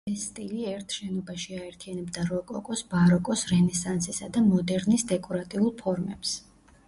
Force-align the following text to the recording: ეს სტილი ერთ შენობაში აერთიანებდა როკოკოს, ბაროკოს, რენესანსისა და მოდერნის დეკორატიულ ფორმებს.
ეს 0.09 0.21
სტილი 0.27 0.61
ერთ 0.69 0.93
შენობაში 0.99 1.57
აერთიანებდა 1.57 2.23
როკოკოს, 2.29 2.81
ბაროკოს, 2.95 3.43
რენესანსისა 3.53 4.31
და 4.37 4.43
მოდერნის 4.49 5.07
დეკორატიულ 5.15 5.71
ფორმებს. 5.83 6.35